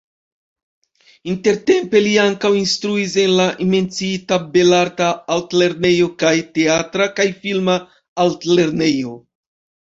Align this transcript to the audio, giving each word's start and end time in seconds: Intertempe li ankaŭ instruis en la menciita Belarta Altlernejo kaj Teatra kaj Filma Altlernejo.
Intertempe 1.33 1.99
li 2.05 2.13
ankaŭ 2.21 2.49
instruis 2.59 3.13
en 3.23 3.33
la 3.39 3.45
menciita 3.73 4.39
Belarta 4.55 5.11
Altlernejo 5.37 6.09
kaj 6.25 6.33
Teatra 6.57 7.09
kaj 7.21 7.29
Filma 7.45 7.77
Altlernejo. 8.27 9.15